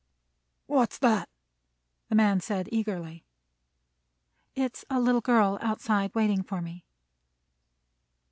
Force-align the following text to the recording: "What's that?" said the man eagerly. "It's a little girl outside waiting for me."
"What's 0.65 0.97
that?" 0.97 1.29
said 2.09 2.09
the 2.09 2.15
man 2.15 2.41
eagerly. 2.71 3.23
"It's 4.55 4.83
a 4.89 4.99
little 4.99 5.21
girl 5.21 5.59
outside 5.61 6.15
waiting 6.15 6.41
for 6.41 6.59
me." 6.59 6.85